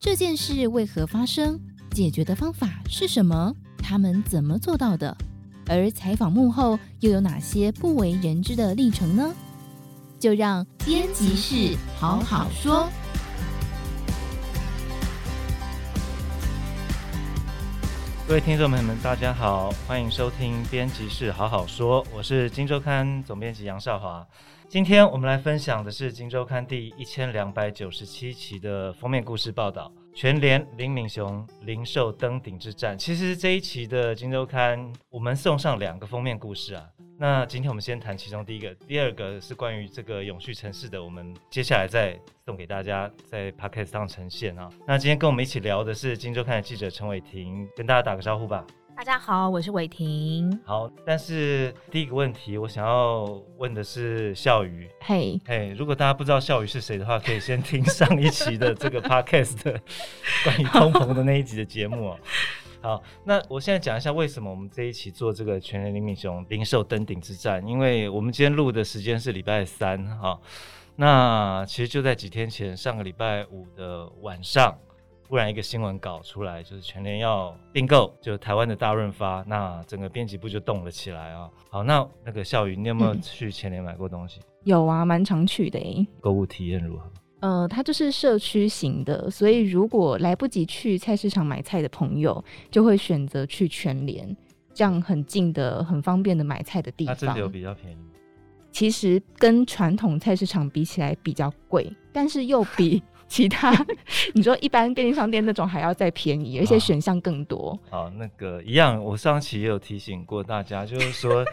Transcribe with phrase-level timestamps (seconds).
[0.00, 1.58] 这件事为何发生？
[1.90, 3.52] 解决的方法是什么？
[3.78, 5.16] 他们怎么做到的？
[5.66, 9.34] 而采访幕后又有哪些不为人知的历程呢？
[10.20, 12.88] 就让编辑室好好说。
[18.28, 24.24] 各位听众朋友们，大家好，欢迎收听编辑室好好说，我是金周刊总编辑杨少华。
[24.68, 29.90] 今天我们来分享的是金周刊第一千两百九十七期的封面故事报道。
[30.14, 34.78] 全联林敏雄零售登顶之战，其实这一期的《金周刊》，
[35.08, 36.84] 我们送上两个封面故事啊。
[37.18, 44.68] 那今天我们先谈其中第一个，第二个是关于这个永续城市的，我们接下来再送给大家在 Podcast 上呈现啊。
[44.86, 48.66] 那今天跟我们一起聊的是《金周刊》的记者陈伟霆，跟大家打个招呼吧。
[48.98, 50.60] 大家好，我是伟霆。
[50.64, 54.90] 好，但是第一个问题，我想要问的是笑鱼。
[55.02, 59.80] 嘿，嘿，如果大家不知道笑鱼是谁的话，可以先听上一期的这个 podcast 的
[60.42, 62.18] 关于通膨的那一集的节目哦。
[62.82, 70.36] 好，那我现在讲一下为什么我们这一期做这个全联林敏雄零售登顶之战，因为我们今天录的时间是礼拜三哈。
[70.96, 74.76] 那其实就在几天前，上个礼拜五的晚上。
[75.28, 81.50] 忽然一个新闻稿出来，就是全联要并购，就台湾的大润发，那整个编辑部就动了起来啊。
[81.68, 84.40] 好，那那个孝瑜，你有没有去全联买过东西？
[84.40, 86.06] 嗯、有啊，蛮常去的诶。
[86.18, 87.12] 购物体验如何？
[87.40, 94.34] 呃，它就是社区型的，所以如果来不及去菜市场买菜的朋友，就会选择去全联，
[94.72, 97.14] 这样很近的、很方便的买菜的地方。
[97.14, 97.98] 它真的有比较便宜？
[98.72, 103.02] 其实跟传统菜市场比起来比较贵，但是又比。
[103.28, 103.70] 其他
[104.32, 107.78] 你说一般便利商店那种还要再便宜，而且选项更多。
[107.90, 111.44] 好、哦，那个一样，我上期也有提醒过大家，就是说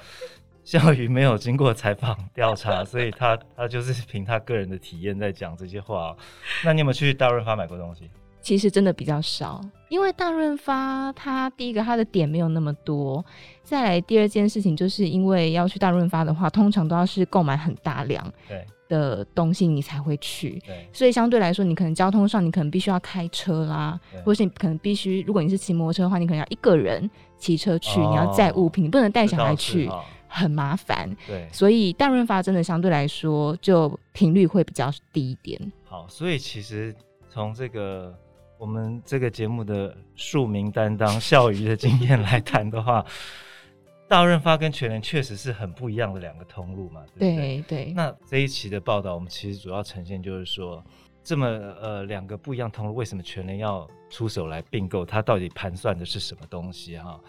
[0.64, 6.16] 小鱼没有经过采访调查，所以他他就是凭他个人的体验在讲这些话。
[6.64, 8.10] 那你有没有去大润发买过东西？
[8.42, 9.60] 其实真的比较少，
[9.90, 13.26] 因为大润发它第一个它的点没有那么多，
[13.64, 18.24] 再来第二件事情就是因为要去大润发的话，通常都要是购买很大量。
[18.48, 18.66] 对。
[18.88, 31.10] 的东西你才会去，对，所以相对来说，你可能交通上你可能必须要开车啦，或者是你可能必须，如果你是骑摩托车的话，你可能要一个人骑车去，哦、你要载物品，你不能带小孩去，哦、很麻烦。
[31.28, 35.60] 对，所以大润发真的相对来说就频率会比较低一点。
[35.84, 36.96] 好，所以其实
[37.30, 38.14] 从这个
[38.58, 43.06] 我们这个节目的庶民担当笑鱼的经验来谈的话。
[44.08, 47.36] 大润发跟全联确实是很不一样的两个通路嘛，对不对？
[47.36, 47.94] 对对。
[47.94, 50.84] 那这一期的报道，我们其实主要呈现就是说，
[51.24, 55.04] 这么呃两个不一样通路，为什么全联要出手来并购？
[55.04, 57.20] 它到底盘算的是什么东西哈？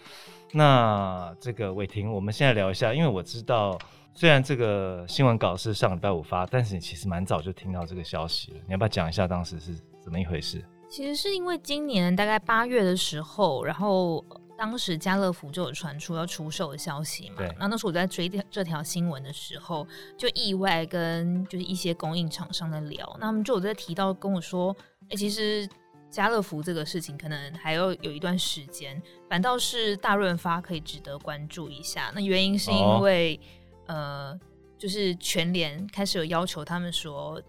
[0.53, 3.75] 那这个伟霆，我们现在聊一下，因为我知道，
[4.13, 8.57] 虽然这个新闻稿是上礼拜五发，但是你其实蛮早就听到这个消息了。
[8.67, 10.63] 你要不要讲一下当时是怎么一回事？
[10.87, 14.23] 其实是因为今年大概八月的时候，然后。
[14.57, 17.35] 当时家乐福就有传出要出售的消息嘛？
[17.37, 17.55] 对。
[17.59, 19.87] 那那时候我在追这条新闻的时候，
[20.17, 25.69] 就意外跟就是一些供应厂商在聊，那他们就有在提到跟我说，哎、欸，其实
[26.09, 32.11] 家乐福这个事情可能还要有一段时间，反倒是大润发可以值得关注一下。
[32.15, 33.39] 那原因是因为，
[33.87, 34.39] 哦、呃，
[34.77, 37.39] 就是全联开始有要求，他们说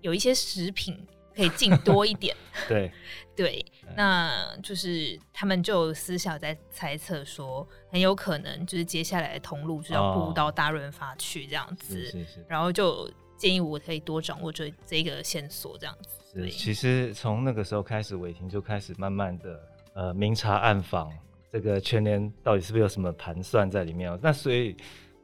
[0.00, 1.06] 有一些食品。
[1.36, 2.34] 可以进多一点，
[2.66, 2.90] 对
[3.36, 3.64] 对，
[3.94, 16.08] 那就是他们就私下在猜测说，很有可能就是接下来的通路就要步入到大润发去这样子，是是，然后就建议我可以多掌握这这个线索这样子。
[16.32, 19.60] 是，其实从那个时候开始，伟霆就开始慢慢的
[19.94, 21.12] 呃明察暗访，
[21.52, 24.18] 这个全年到底是不是有什么盘算在里面？
[24.22, 24.74] 那所以。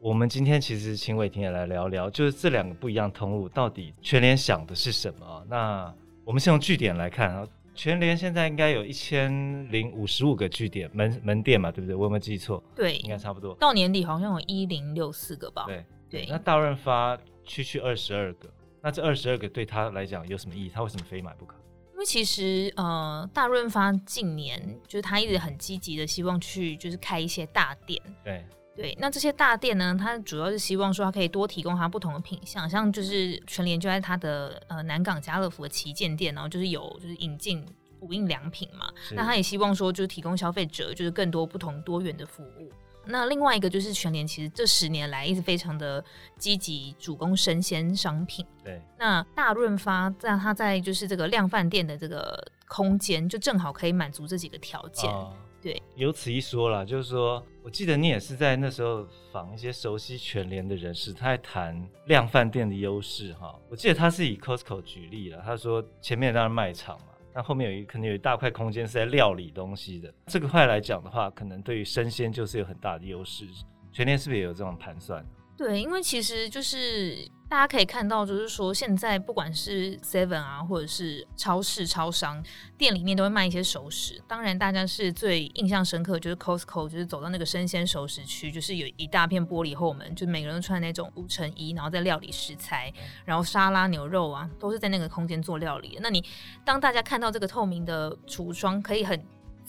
[0.02, 5.46] 我们今天其实请伟霆也来聊聊，就是这两个不一样通路到底全联想的是什么？
[5.48, 11.94] 那我们先用据点来看啊，全联现在应该有一千零五十五个据点门门店嘛，对不对？
[11.94, 12.60] 我有没有记错？
[12.74, 13.54] 对，应该差不多。
[13.54, 15.66] 到年底好像有一零六四个吧？
[15.68, 16.26] 对对。
[16.28, 20.68] 那大润发区区二十二个，那这二十二个对他来讲有什么意义？
[20.68, 21.54] 他为什么非买不可？
[21.92, 28.02] 因为其实呃，大润发近年就是他一直很积极的希望去就是开一些大店。
[28.24, 28.44] 对。
[28.74, 37.64] 对，那这些大店呢，它主要是希望说它可以多提供它不同的品项，像就是全联就在它的呃南港家乐福的旗舰店，然后就是有就是引进
[38.00, 42.72] 无印良品嘛，那他也希望说就是提供消费者就是更多不同多元的服务。
[43.04, 46.02] 那另外一个就是全联其实这十年来一直非常的
[46.38, 48.46] 积极主攻生鲜商品。
[48.64, 55.10] 对，那大润发在它在就是这个量贩店的这个空间，就正好可以满足这几个条件。
[55.10, 55.32] 哦
[55.62, 63.56] 对，有此一说啦，就是说，我记得你也是在那时候访一些熟悉全联的人士，他在谈量饭店的优势哈。
[63.70, 70.12] 我记得他是以 Costco 举例了，他说前面当然卖场嘛，但后面有一可能有一大块空间是在料理东西的。
[70.26, 73.46] 这个块来讲的话，可能对于生鲜就是有很大的优势。
[73.92, 75.24] 全联是不是也有这种盘算？
[75.56, 77.28] 对，因为其实就是。
[77.52, 82.42] 大家可以看到，就是说现在不管是 Seven 啊，或者是超市、超商
[82.78, 84.18] 店里面都会卖一些熟食。
[84.26, 92.90] 当然，大家是最印象深刻，就是 Costco，就是走到那个生鲜熟食区，就是有一大片玻璃后门，就每个人都穿那种无尘衣，然后在料理食材，
[93.26, 95.98] 然后沙拉、牛肉啊，都是在那个空间做料理。
[96.00, 96.24] 那你
[96.64, 99.22] 当大家看到这个透明的橱窗，可以很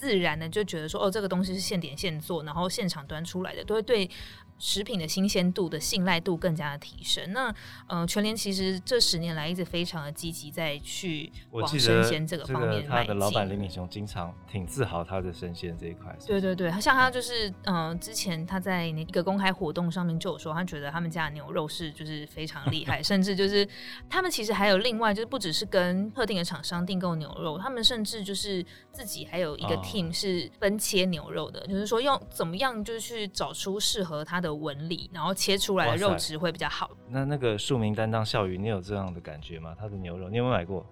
[0.04, 4.10] 自然的就觉得说，哦，这个东西是现点现做，然后现场端出来的，都会对。
[4.56, 7.32] 食品的新鲜度的信赖度更加的提升。
[7.32, 7.52] 那
[7.88, 12.88] 呃，全联其实这十年来一直非常的积极在去往生鲜这个方面迈进。
[12.88, 16.16] 他的老板林敏雄经常挺自豪他的生鲜这一块。
[16.24, 23.68] 对对对，像他就是嗯、呃，之前他在那个公开活动上面就有说，他觉得他们家的牛肉是就是非常厉害， 甚至就是
[24.08, 36.90] 他们其实还有另外就是不只是跟特定的厂商订购牛肉，他们甚至就是自己还有一个 team 是分切牛肉的，哦、就是说用怎么样就是去找出适合它的纹理，然后切出来的肉质会比较好。
[37.08, 39.74] 那那个庶民担当笑鱼，你有这样的感觉吗？
[39.78, 40.84] 他的牛肉，你有没有买过？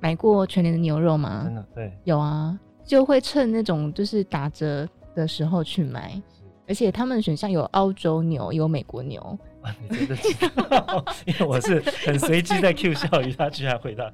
[0.00, 1.42] 买过全年的牛肉吗？
[1.44, 6.20] 真的，对，有啊，就会趁那种就是打折的时候去买。
[6.66, 9.20] 而且他们的选项有澳洲牛，有美国牛。
[9.60, 11.04] 啊，你真的知道？
[11.26, 14.10] 因为我是很随机在 Q 笑鱼，他居然回答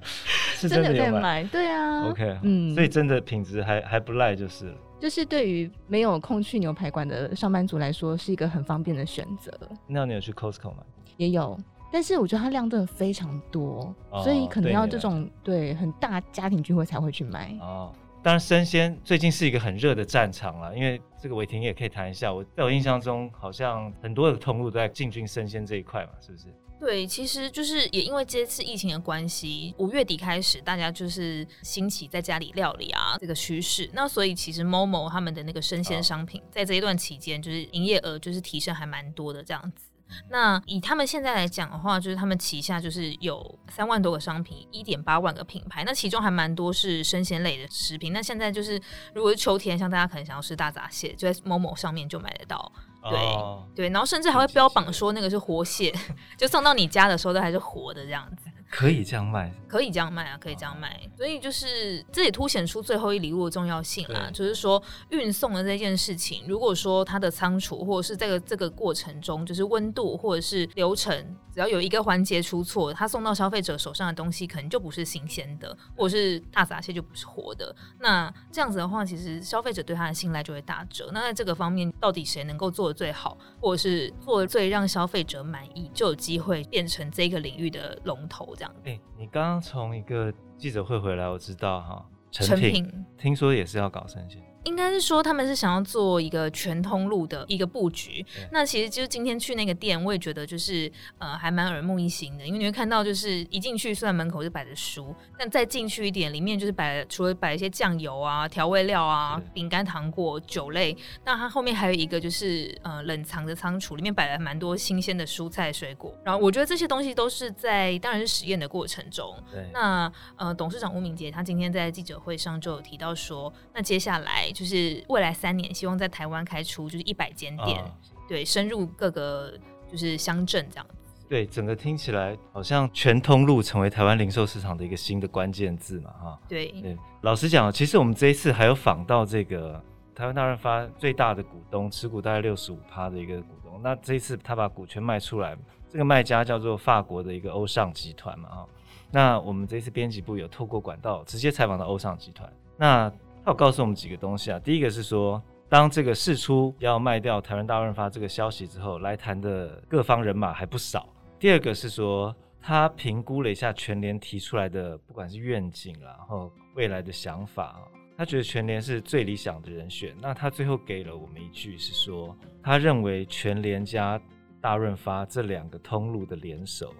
[0.56, 1.20] 是真的有买。
[1.20, 4.78] 买对啊，OK，嗯，所以真的品质还还不赖就是了。
[4.98, 9.52] 就是对于没有空去牛排馆的上班族来说，是一个很方便的选择。
[9.86, 10.78] 那你有去 Costco 吗？
[11.18, 11.58] 也有，
[11.92, 17.54] 但是我觉得它量真的非常多，哦、所以可能要这种对，对很大家庭聚会才会去买。
[17.60, 17.92] 哦，
[18.22, 22.32] 当然生鲜最近是一个很热的战场了，因为这个伟霆也可以谈一下。
[22.32, 26.46] 我在我印象中，好像很多的通路都在进军生鲜这一块嘛，是不是？
[26.78, 33.88] 对，其实就是也因为这次疫情的关系，五月底开始，大家就是兴起在家里料理啊这个趋势。
[33.94, 39.88] 那所以其实 Momo 他们的那个生鲜商品，在这一段期间，就是营业额就是提升还蛮多的这样子。
[40.28, 48.12] 那以他们现在来讲的话，就是他们旗下就是有三万多个商品，一点八万个品牌，那其中还蛮多是生鲜类的食品。
[48.12, 48.80] 那现在就是
[49.14, 52.70] 如果是秋天，像大家可能想要吃大闸蟹，就在 Momo 上面就买得到。
[53.10, 55.94] 对、哦、对，然后甚至还会标榜说那个是活蟹，
[56.36, 58.50] 就送到你家的时候都还是活的这样子。
[58.70, 60.88] 可以这样卖，可以这样卖啊，可以这样卖。
[61.04, 64.28] 哦、所以就是这也凸显出最后一礼物的重要性啦。
[64.32, 71.14] 就是说运送的这件事情，如果说它的仓储或者是这个这个过程中，就是温度或者是流程，
[71.54, 77.74] 只要有一个环节出错，它送到消费者手上的东西可能就不是新鲜的，或者是大闸蟹就不是活的。
[78.00, 81.08] 那这样子的话，其实消费者对它的信赖就会打折。
[81.12, 88.55] 那在这个方面，到底谁能够做的最好，或者是做的最让消费者满意，就有机会变成这个领域的龙头。
[88.56, 94.42] 这样，哎、欸，你刚刚从一个记者会回来，我知道哈，成品听说也是要搞生鲜。
[94.66, 98.26] 应该是说他们是想要做一个全通路的一个布局。
[98.50, 116.12] 那其实就是今天去那个店，我也觉得就是呃还蛮耳目一新的，因为你会看到就是一进去，虽然门口是摆着书，但再进去一点，里面就是摆除了摆一些酱油啊、调味料啊、饼干、糖果、酒类，那它后面还有一个就是呃冷藏的仓储，里面摆了蛮多新鲜的蔬菜水果。
[116.24, 119.32] 然后我觉得这些东西都是在当然是实验的过程中。
[119.52, 124.52] 对那呃董事长吴敏杰他今天在记者会上就有提到说，那接下来。
[124.56, 127.90] 就是未来三年，希望在台湾开出就是一百间店，哦、
[128.26, 129.52] 对，深入各个
[129.86, 130.94] 就是乡镇这样子。
[131.28, 136.40] 对，整个听起来好像全通路成为台湾零售市场的一个新的关键字嘛，哈。
[136.48, 139.78] 对对，老实讲，其实我们这一次还有访到这个
[140.14, 143.78] 台湾大润发最大的股东，持股大概六十五趴的一个股东。
[143.82, 145.54] 那这一次他把股权卖出来，
[145.90, 148.66] 这个卖家叫做法国的一个欧尚集团嘛，哈。
[149.10, 153.12] 那我们这一次编辑部有透过管道直接采访到欧尚集团，那。
[153.46, 161.08] 他告诉我们几个东西啊，第一个是说，当这个事出要卖掉台湾大润发这个消息之后，来谈的各方人马还不少。
[161.38, 167.78] 第二个是说，他评估了一下全联提出来的，不管是愿景啦，然后未来的想法，
[168.16, 170.12] 他觉得全联是最理想的人选。
[170.20, 174.20] 那他最后给了我们一句是说，他认为全联加
[174.60, 176.92] 大润发这两个通路的联手，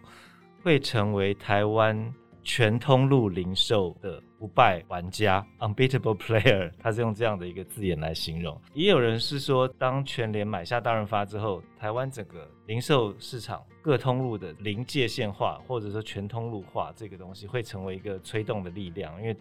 [0.63, 2.15] 会成为台湾。
[2.49, 8.61] 全通路零售的不败玩家，unbeatable player， 他是用这样的一个字眼来形容。
[8.75, 19.37] 也有人是说，当全联买下大润发之后，台湾整个零售市场各通路的零界限化，或者说全通路化这个东西，会成为一个推动的力量，因为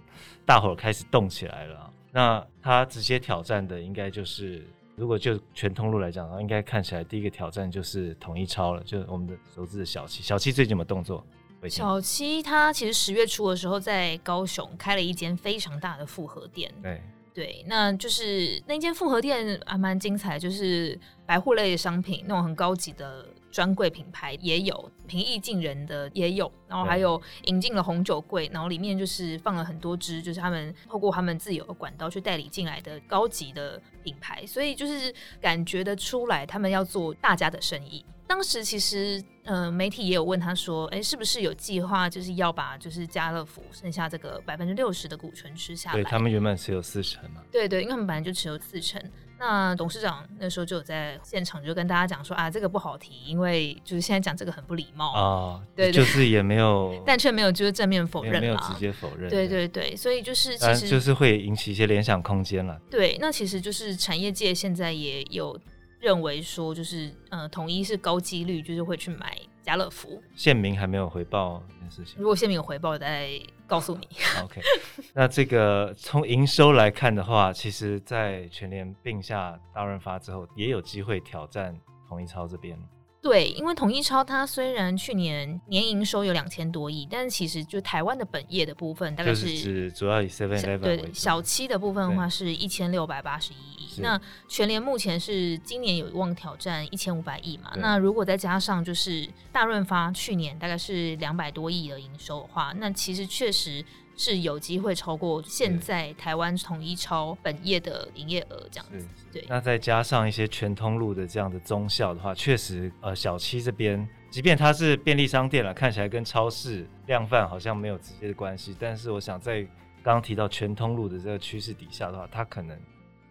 [0.46, 1.92] 大伙开始动起来了。
[2.12, 10.24] 那他直接挑战的，应该就是如果就全通路来讲的话，应该看起来第一个挑战就是统一超了，就是我们的熟知的小七。
[10.24, 11.26] 小七最近有没有动作？
[11.70, 16.72] 小七他其实十月初的时候在高雄开了一间非常大的复合店。
[16.82, 17.02] 对
[17.34, 23.26] 对，那就是那间复合店还蛮精彩，就是百货类的商品，那种很高级的。
[23.52, 38.04] 专柜品牌也有，平易近人的也有，然后还有引进了红酒柜，然后里面就是放了很多支，就是他们透过他们自有的管道去代理进来的高级的品牌，所以就是感觉得出来他们要做大家的生意。
[38.28, 45.96] 当时其实，嗯、呃，媒体也有问他说，哎，是不是有计划就是要把就是家乐福剩下这个百分之六十的股权吃下来？
[45.96, 47.42] 对，他们原本持有四成嘛。
[47.52, 49.02] 对对，因为他们本来就持有四成。
[49.38, 62.80] 那董事长那时候就有在现场就跟大家讲说啊，这个不好提，因为就是现在讲这个很不礼貌啊，对，就是也没有， 但却没有就是正面否认，没有直接否认，对对对，所以就是其实就是会引起一些联想空间了。
[62.90, 65.60] 对，那其实就是产业界现在也有
[66.06, 70.22] 认为说，就是呃，统一是高几率就是会去买家乐福。
[70.36, 73.32] 宪明还没有回报这件事情，如果宪明有回报，我再
[73.66, 74.08] 告诉你。
[74.44, 74.62] OK，
[75.16, 81.76] 那这个从营收来看的话，其实，在全联并下大润发之后，也有机会挑战
[82.08, 82.78] 统一超这边。
[83.26, 94.00] 对，因为统一超它虽然去年年营收有两千多亿，但是其实就台湾的本业的部分大概是，是主要以 Seven Eleven 对小七的部分的话是一千六百八十一亿。
[94.00, 97.72] 那全联目前是今年有望挑战一千五百亿嘛？
[97.78, 103.84] 那如果再加上就是大润发去年大概是两百多亿的营收的话，那其实确实。
[104.18, 109.46] 是有机会超过现在台湾统一超本业的营业额这样子，对。
[109.50, 119.62] 那再加上一些全通路的这样的中校的话，确实，呃，小七这边，即便它是便利商店了，看起来跟超市量贩好像没有直接的关系，但是我想在
[120.04, 122.80] 刚刚提到全通路的这个趋势底下的话，它可能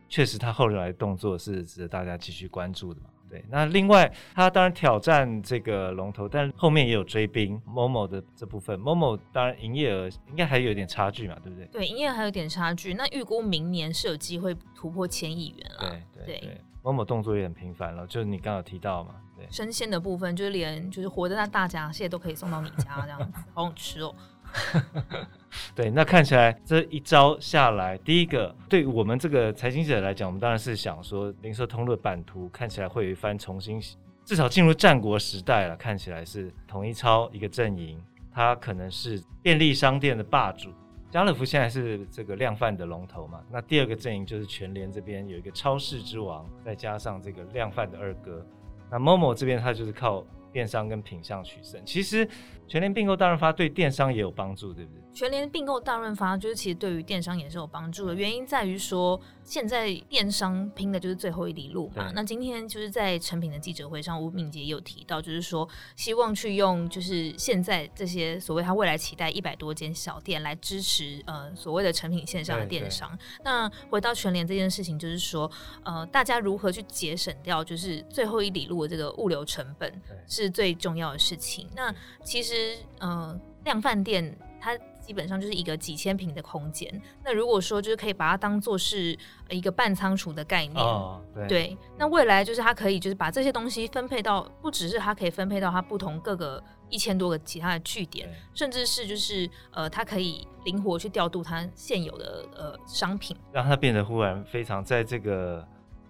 [0.08, 3.06] 确实它后来的动作是值得大家继续关注的嘛。
[3.34, 8.78] 对，那另外他当然挑战这个龙头，但后面也有追兵 Momo 的这部分。
[8.78, 11.66] Momo 当然营业额应该还有点差距嘛，对不对？
[11.66, 12.94] 对，营业额还有点差距。
[12.94, 15.90] 那预估明年是有机会突破千亿元了。
[16.14, 19.16] 对对对，Momo 动作也很频繁了，就是你刚刚有提到嘛。
[19.36, 24.14] 对，生鲜的部分就是连就是活的那大闸蟹都可以送到你家这样子，好想吃哦。
[25.74, 33.80] 对，那看起来这一招下来，第一个对我们这个财经者来讲，我们当然是想说，零售通路版图看起来会有一番重新，
[34.24, 35.76] 至少进入战国时代了。
[35.76, 38.00] 看起来是统一超一个阵营，
[38.32, 40.70] 它可能是便利商店的霸主，
[41.10, 43.40] 家乐福现在是这个量贩的龙头嘛。
[43.50, 48.44] 那第二个阵营就是全联这边有一个超市之王，再加上这个量贩的二哥。
[48.90, 51.80] 那 Momo 这边它就是靠电商跟品相取胜。
[51.84, 52.28] 其实
[52.66, 55.02] 全联并购大润发对电商也有帮助，对不对？
[55.14, 58.14] 全联并购大润发，就是其实对于电商也是有帮助的。
[58.14, 62.10] 原因在于说，现在电商拼的就是最后一里路嘛。
[62.12, 73.16] 那今天就是在成品的记者会上，吴敏杰也有提到，就是说希望去用就是现在这些所谓他未来期待一百多间小店来支持呃所谓的成品线上的电商。
[73.44, 75.48] 那回到全联这件事情，就是说
[75.84, 81.68] 呃大家如何去节省掉就是最后一里路的这个物流成本是最重要的事情。
[81.76, 81.94] 那
[82.24, 82.53] 其实
[82.98, 84.78] 呃量饭店它。
[85.04, 86.90] 基本上就是一个几千平的空间。
[87.22, 89.14] 那如果说就是可以把它当做是
[89.50, 105.62] 一个半仓储的概念，哦，对，对，那未来就是它可以就是把这些东西分配到，不只是它可以分配到它不同各个一千多个其他的据点，甚至是就是呃，它可以灵活去调度它现有的呃商品，让它变得忽然非常在这个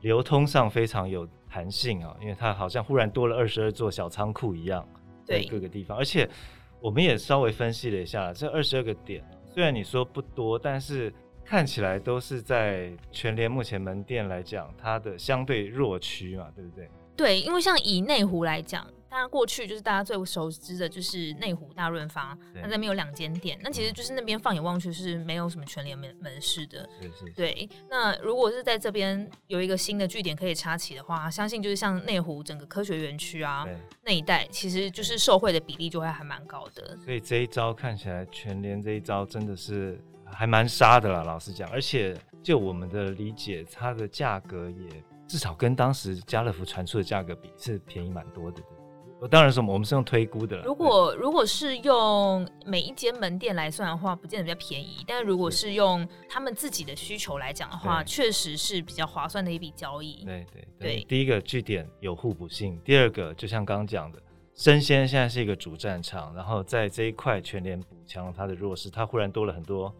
[0.03, 4.87] 流通上非常有弹性啊，因为它好像忽然多了二十二座小仓库一样，
[5.25, 6.29] 在各个地方，而且。
[6.81, 11.11] 我们也稍微分析了一下，这二十二个点，虽然你说不多，但是
[11.43, 16.91] 看起来都是在全联目前门店来讲，它的相对弱区嘛，对不对？
[17.17, 18.87] 对，因为像以内湖来讲。
[19.17, 23.57] 那过去就是大家最熟知的，就是内湖大润发，那那边有两间店。
[23.63, 26.89] 那其实就是那边放眼望去是没有什么全联门门市的。
[27.01, 27.31] 是是是。
[27.31, 33.65] 对，那如果是在这边有一个新的据点可以插旗的话，相信就是像内湖整个科学园区啊
[34.03, 36.99] 那一带，其实就是受惠的比例就会还蛮高的。
[37.05, 41.71] 所以这一招看起来，全联这一招真的是还蛮杀的啦，老实讲。
[41.71, 44.89] 而且就我们的理解，它的价格也
[45.29, 48.61] 至少跟当时家乐福传出的价格比是便宜蛮多的。
[49.21, 50.61] 我当然是我们是用推估的。
[50.63, 55.03] 如果如果是用每一间门店来算的话，不见得比较便宜。
[55.07, 60.25] 但如果是用他们自己的需求来讲的话，确实是比较划算的一笔交易。
[60.25, 61.05] 对对对，对。
[61.05, 64.21] 第一个据点有互补性，第二个就像刚刚讲的，
[64.55, 69.95] 生鲜现在是一个主战场，然后在这一块全联补强了它的弱势，它忽然多了很多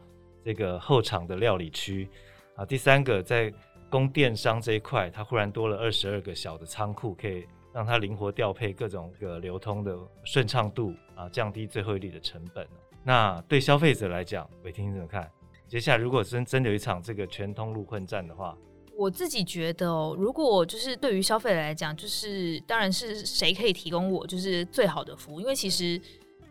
[0.45, 2.11] 这个后场的料理区
[2.57, 2.67] 啊。
[2.67, 3.51] 第三个在
[3.89, 7.47] 供电商这一块，它忽然多了二十二个小的仓库可以。
[7.75, 12.65] 让它灵活调配各种个流通的顺畅度啊，降低最后一里的成本。
[13.03, 15.29] 那对消费者来讲，伟霆你怎么看？
[15.67, 18.57] 接下来如果真真有一场这个全通路混战的话，
[18.97, 26.01] 我自己觉得哦，如果就是对于消费者来讲，就是当然是谁可以提供我就是最好的服务，因为其实。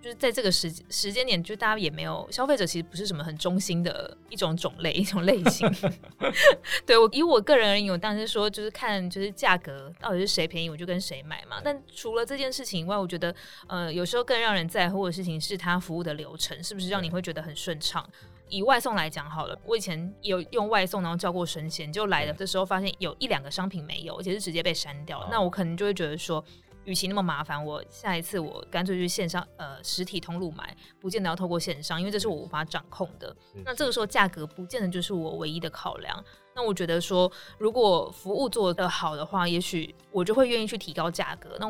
[0.03, 5.65] 就是在这个时时间点，就大家也没有消费者，其实不是什么很中心的一种种类，一种类型。
[6.85, 11.61] 对我以我个人而言，我当时说就是看就是价格到底是谁便宜，我就跟谁买嘛。
[11.63, 13.33] 但除了这件事情以外，我觉得
[13.67, 18.05] 呃有时候更让人在乎的事情是它服务的流程是不是让你会觉得很顺畅。
[18.49, 25.29] 以外送来讲好了，我以前有用外送，然后叫过生鲜，就来的时候发现有一两个商品没有，而且是直接被删掉了。
[25.31, 26.43] 那我可能就会觉得说。
[26.85, 33.35] 与其那么麻烦，我下一次我干脆去线上呃实体通路买，不见得要透过线上，因为这是我无法掌控的。
[33.63, 36.23] 那这个时候价格不见得就是我唯一的考量。
[36.55, 41.57] 那我觉得说，如果服务做得好的话，也许我就会愿意去提高价格。
[41.59, 41.67] 那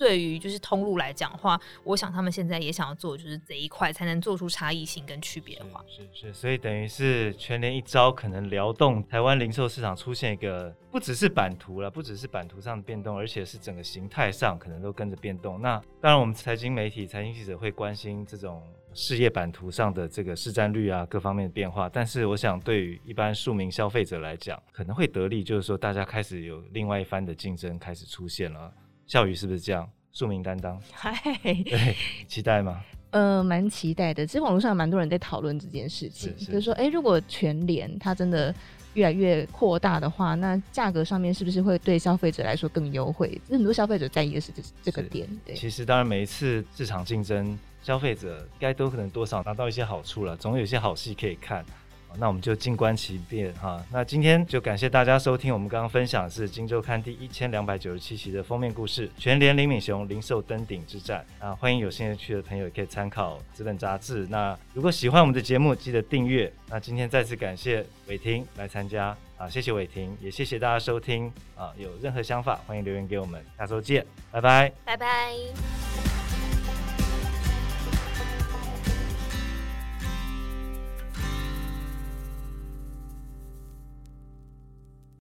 [0.00, 5.84] 对于就是通路来讲的话，我想他们现在也想要做，就是这一块才能做出差异性跟区别的话。
[5.86, 15.60] 是是，所以等于是全年一招可能撩动台湾零售市场出现一个不只是版图了，不只是版图上的变动，而且是整个形态上可能都跟着变动。
[15.60, 18.62] 那当然，我们财经媒体、财经记者会关心这种
[18.94, 21.90] 事业版图上的这个市占率啊，各方面的变化。
[21.90, 28.72] 但是，我想对于一般庶民消费者来讲，可能会得利，就是说大家开始有另外一番的竞争开始出现了。
[29.10, 29.90] 孝瑜是不是这样？
[30.12, 31.12] 庶民担当，嗨，
[31.42, 31.96] 对，
[32.28, 32.80] 期待吗？
[33.10, 34.24] 呃，蛮期待的。
[34.24, 38.54] 其实网络上蛮多人在讨论这件事情，是是就是说，哎、欸，如果全联它真的
[38.94, 43.40] 越来越扩大的话，那价格上面是不是会对消费者来说更优惠？
[43.50, 45.28] 很多消费者在意的是这这个点。
[45.44, 51.66] 对，其实当然每一次市场竞争，消费者应该都可能多少拿到一些好处了，总有一些好戏可以看。
[52.18, 53.84] 那我们就静观其变哈。
[53.90, 61.54] 那今天就感谢大家收听，我们刚刚分享的是《今周刊》第一千两百九十七期的封面故事——全联林敏雄零售登顶之战啊！
[61.54, 64.26] 欢迎有兴趣的朋友也可以参考这本杂志。
[64.28, 66.52] 那如果喜欢我们的节目，记得订阅。
[66.68, 71.72] 那今天再次感谢伟霆来参加啊，谢谢伟霆，也谢谢大家收听啊！
[71.76, 73.44] 有任何想法，欢迎留言给我们。
[73.58, 76.19] 下周见，拜拜，拜拜。